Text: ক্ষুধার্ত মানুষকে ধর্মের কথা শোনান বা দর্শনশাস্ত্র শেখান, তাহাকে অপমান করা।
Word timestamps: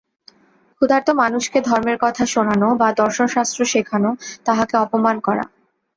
ক্ষুধার্ত 0.75 1.07
মানুষকে 1.13 1.57
ধর্মের 1.61 1.97
কথা 2.01 2.23
শোনান 2.25 2.61
বা 2.77 2.87
দর্শনশাস্ত্র 2.93 3.59
শেখান, 3.65 4.03
তাহাকে 4.45 4.75
অপমান 4.77 5.15
করা। 5.19 5.43